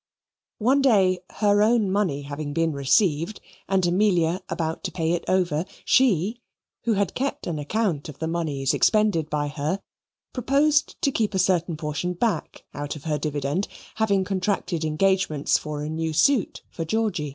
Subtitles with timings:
[0.57, 5.63] One day, her own money having been received, and Amelia about to pay it over,
[5.85, 6.41] she,
[6.85, 9.79] who had kept an account of the moneys expended by her,
[10.33, 13.67] proposed to keep a certain portion back out of her dividend,
[13.97, 17.29] having contracted engagements for a new suit for Georgy.